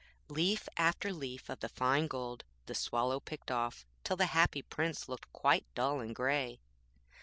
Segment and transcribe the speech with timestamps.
[0.29, 5.07] Leaf after leaf of the fine gold the Swallow picked off, till the Happy Prince
[5.07, 6.59] looked quite dull and grey.